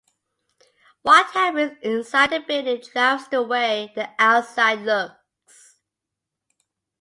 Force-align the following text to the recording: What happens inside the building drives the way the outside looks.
What 1.03 1.27
happens 1.27 1.77
inside 1.83 2.31
the 2.31 2.39
building 2.39 2.79
drives 2.81 3.27
the 3.27 3.43
way 3.43 3.91
the 3.93 4.09
outside 4.17 4.79
looks. 4.79 5.75